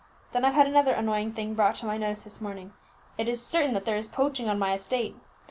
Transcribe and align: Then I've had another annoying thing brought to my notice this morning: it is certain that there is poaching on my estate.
Then 0.31 0.43
I've 0.43 0.55
had 0.55 0.65
another 0.65 0.93
annoying 0.93 1.31
thing 1.31 1.53
brought 1.53 1.75
to 1.75 1.85
my 1.85 1.95
notice 1.95 2.23
this 2.23 2.41
morning: 2.41 2.73
it 3.19 3.29
is 3.29 3.45
certain 3.45 3.75
that 3.75 3.85
there 3.85 3.97
is 3.97 4.07
poaching 4.07 4.49
on 4.49 4.57
my 4.57 4.73
estate. 4.73 5.15